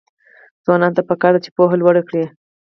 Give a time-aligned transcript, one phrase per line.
[0.63, 2.23] ځوانانو ته پکار ده چې، پوهه لوړه کړي.